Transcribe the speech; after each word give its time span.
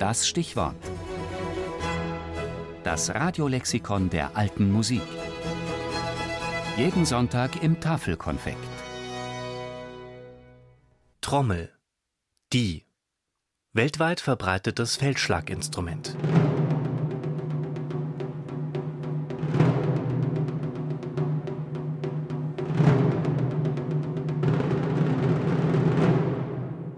das 0.00 0.26
Stichwort. 0.26 0.76
Das 2.84 3.14
Radiolexikon 3.14 4.08
der 4.08 4.34
alten 4.34 4.72
Musik. 4.72 5.02
Jeden 6.78 7.04
Sonntag 7.04 7.62
im 7.62 7.80
Tafelkonfekt. 7.80 8.56
Trommel. 11.20 11.70
Die. 12.54 12.86
Weltweit 13.74 14.20
verbreitetes 14.20 14.96
Feldschlaginstrument. 14.96 16.16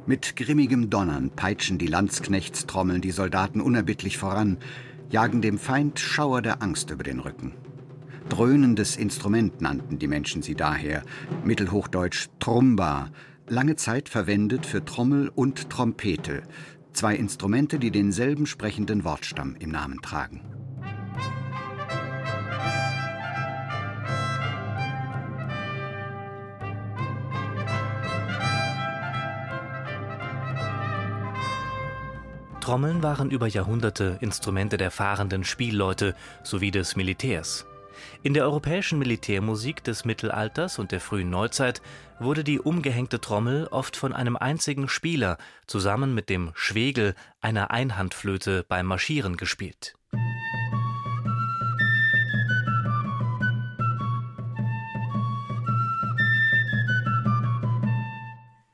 Mit 0.05 0.35
grimmigem 0.35 0.91
Donnern 0.91 1.31
peitschen 1.31 1.79
die 1.79 1.87
Landsknechtstrommeln 1.87 3.01
die 3.01 3.13
Soldaten 3.13 3.61
unerbittlich 3.61 4.19
voran, 4.19 4.59
jagen 5.11 5.43
dem 5.43 5.59
Feind 5.59 6.01
Schauer 6.01 6.43
der 6.43 6.61
Angst 6.61 6.91
über 6.91 7.05
den 7.05 7.21
Rücken. 7.21 7.55
Dröhnendes 8.29 8.97
Instrument 8.97 9.61
nannten 9.61 10.01
die 10.01 10.09
Menschen 10.09 10.43
sie 10.43 10.57
daher, 10.57 11.05
mittelhochdeutsch 11.45 12.31
Trumba, 12.41 13.11
lange 13.49 13.77
Zeit 13.77 14.09
verwendet 14.09 14.67
für 14.67 14.85
Trommel 14.85 15.29
und 15.29 15.71
Trompete, 15.71 16.43
zwei 16.93 17.15
Instrumente, 17.15 17.79
die 17.79 17.93
denselben 17.93 18.47
sprechenden 18.47 19.05
Wortstamm 19.05 19.55
im 19.61 19.71
Namen 19.71 20.03
tragen. 20.03 20.41
Trommeln 32.63 33.03
waren 33.03 33.33
über 33.33 33.49
Jahrhunderte 33.49 34.19
Instrumente 34.21 34.77
der 34.77 34.93
fahrenden 34.93 35.43
Spielleute 35.43 36.15
sowie 36.45 36.71
des 36.71 36.95
Militärs. 36.95 37.67
In 38.23 38.35
der 38.35 38.45
europäischen 38.45 39.01
Militärmusik 39.01 39.83
des 39.83 40.05
Mittelalters 40.05 40.79
und 40.79 40.93
der 40.93 41.01
frühen 41.01 41.29
Neuzeit 41.29 41.83
wurde 42.21 42.45
die 42.45 42.61
umgehängte 42.61 43.21
Trommel 43.21 43.67
oft 43.73 43.97
von 43.97 44.13
einem 44.13 44.37
einzigen 44.37 44.89
Spieler 44.89 45.39
zusammen 45.67 46.15
mit 46.15 46.29
dem 46.29 46.53
Schwegel 46.55 47.17
einer 47.41 47.73
Einhandflöte 47.73 48.65
beim 48.69 48.87
Marschieren 48.87 49.37
gespielt. 49.37 49.97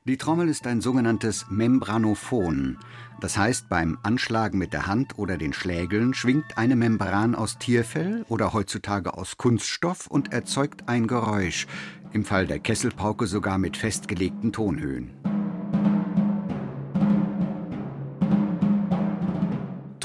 Die 0.08 0.16
Trommel 0.16 0.48
ist 0.48 0.66
ein 0.66 0.80
sogenanntes 0.80 1.50
Membranophon. 1.50 2.78
Das 3.20 3.36
heißt, 3.36 3.68
beim 3.68 3.98
Anschlagen 4.02 4.56
mit 4.56 4.72
der 4.72 4.86
Hand 4.86 5.18
oder 5.18 5.36
den 5.36 5.52
Schlägeln 5.52 6.14
schwingt 6.14 6.56
eine 6.56 6.76
Membran 6.76 7.34
aus 7.34 7.58
Tierfell 7.58 8.24
oder 8.30 8.54
heutzutage 8.54 9.12
aus 9.18 9.36
Kunststoff 9.36 10.06
und 10.06 10.32
erzeugt 10.32 10.88
ein 10.88 11.08
Geräusch, 11.08 11.66
im 12.14 12.24
Fall 12.24 12.46
der 12.46 12.58
Kesselpauke 12.58 13.26
sogar 13.26 13.58
mit 13.58 13.76
festgelegten 13.76 14.50
Tonhöhen. 14.50 15.10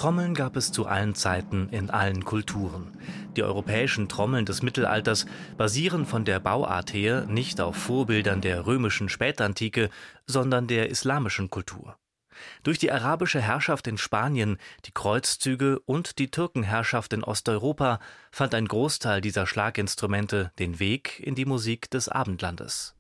Trommeln 0.04 0.34
gab 0.34 0.58
es 0.58 0.74
zu 0.74 0.86
allen 0.86 1.16
Zeiten 1.16 1.70
in 1.72 1.90
allen 1.90 2.26
Kulturen. 2.26 2.92
Die 3.38 3.44
europäischen 3.44 4.10
Trommeln 4.10 4.46
des 4.46 4.62
Mittelalters 4.62 5.26
basieren 5.56 6.06
von 6.06 6.26
der 6.26 6.42
Bauart 6.42 6.94
her 6.94 7.26
nicht 7.26 7.62
auf 7.62 7.78
Vorbildern 7.78 8.42
der 8.42 8.66
römischen 8.66 9.08
Spätantike, 9.08 9.90
sondern 10.28 10.68
der 10.68 10.90
islamischen 10.90 11.50
Kultur. 11.50 11.96
Durch 12.64 12.80
die 12.80 12.92
arabische 12.92 13.40
Herrschaft 13.40 13.88
in 13.88 13.98
Spanien, 13.98 14.58
die 14.84 14.92
Kreuzzüge 14.92 15.80
und 15.86 16.20
die 16.20 16.30
Türkenherrschaft 16.30 17.14
in 17.14 17.24
Osteuropa 17.24 18.02
fand 18.30 18.56
ein 18.56 18.68
Großteil 18.68 19.22
dieser 19.22 19.48
Schlaginstrumente 19.48 20.52
den 20.60 20.82
Weg 20.82 21.22
in 21.22 21.34
die 21.34 21.46
Musik 21.46 21.90
des 21.90 22.10
Abendlandes. 22.10 22.94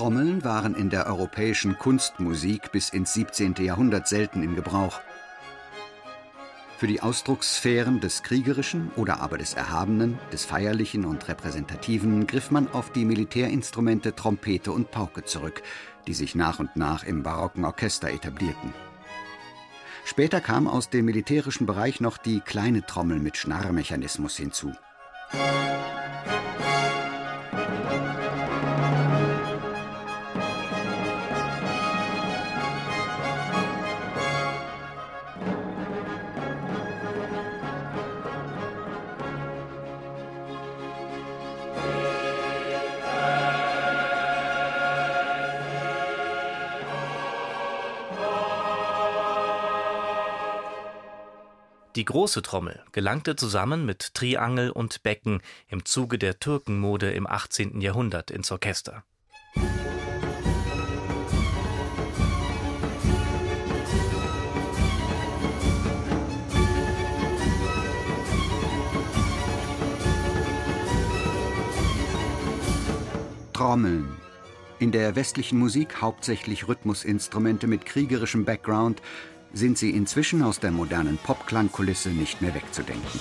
Trommeln 0.00 0.42
waren 0.44 0.74
in 0.74 0.88
der 0.88 1.06
europäischen 1.08 1.76
Kunstmusik 1.76 2.72
bis 2.72 2.88
ins 2.88 3.12
17. 3.12 3.56
Jahrhundert 3.58 4.08
selten 4.08 4.42
im 4.42 4.56
Gebrauch. 4.56 4.98
Für 6.78 6.86
die 6.86 7.02
Ausdruckssphären 7.02 8.00
des 8.00 8.22
Kriegerischen 8.22 8.90
oder 8.96 9.20
aber 9.20 9.36
des 9.36 9.52
Erhabenen, 9.52 10.18
des 10.32 10.46
Feierlichen 10.46 11.04
und 11.04 11.28
Repräsentativen 11.28 12.26
griff 12.26 12.50
man 12.50 12.66
auf 12.72 12.90
die 12.90 13.04
Militärinstrumente 13.04 14.14
Trompete 14.16 14.72
und 14.72 14.90
Pauke 14.90 15.24
zurück, 15.24 15.62
die 16.06 16.14
sich 16.14 16.34
nach 16.34 16.60
und 16.60 16.76
nach 16.76 17.04
im 17.04 17.22
barocken 17.22 17.66
Orchester 17.66 18.08
etablierten. 18.08 18.72
Später 20.06 20.40
kam 20.40 20.66
aus 20.66 20.88
dem 20.88 21.04
militärischen 21.04 21.66
Bereich 21.66 22.00
noch 22.00 22.16
die 22.16 22.40
kleine 22.40 22.86
Trommel 22.86 23.18
mit 23.18 23.36
Schnarrmechanismus 23.36 24.38
hinzu. 24.38 24.72
Die 52.00 52.06
große 52.06 52.40
Trommel 52.40 52.82
gelangte 52.92 53.36
zusammen 53.36 53.84
mit 53.84 54.14
Triangel 54.14 54.70
und 54.70 55.02
Becken 55.02 55.42
im 55.68 55.84
Zuge 55.84 56.16
der 56.16 56.40
Türkenmode 56.40 57.10
im 57.10 57.26
18. 57.26 57.82
Jahrhundert 57.82 58.30
ins 58.30 58.50
Orchester. 58.50 59.04
Trommeln. 73.52 74.16
In 74.78 74.90
der 74.90 75.16
westlichen 75.16 75.58
Musik 75.58 76.00
hauptsächlich 76.00 76.66
Rhythmusinstrumente 76.66 77.66
mit 77.66 77.84
kriegerischem 77.84 78.46
Background, 78.46 79.02
sind 79.52 79.78
sie 79.78 79.90
inzwischen 79.90 80.42
aus 80.42 80.60
der 80.60 80.70
modernen 80.70 81.18
Popklangkulisse 81.18 82.10
nicht 82.10 82.40
mehr 82.40 82.54
wegzudenken. 82.54 83.20